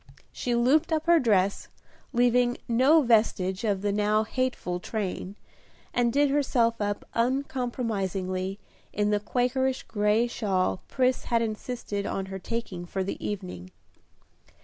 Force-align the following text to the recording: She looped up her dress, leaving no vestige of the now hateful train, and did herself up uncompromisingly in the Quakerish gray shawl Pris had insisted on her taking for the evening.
She 0.31 0.55
looped 0.55 0.91
up 0.91 1.05
her 1.05 1.19
dress, 1.19 1.67
leaving 2.11 2.57
no 2.67 3.03
vestige 3.03 3.63
of 3.63 3.83
the 3.83 3.91
now 3.91 4.23
hateful 4.23 4.79
train, 4.79 5.35
and 5.93 6.11
did 6.11 6.31
herself 6.31 6.81
up 6.81 7.05
uncompromisingly 7.13 8.57
in 8.91 9.11
the 9.11 9.19
Quakerish 9.19 9.83
gray 9.83 10.25
shawl 10.25 10.81
Pris 10.87 11.25
had 11.25 11.43
insisted 11.43 12.07
on 12.07 12.25
her 12.33 12.39
taking 12.39 12.87
for 12.87 13.03
the 13.03 13.23
evening. 13.23 13.69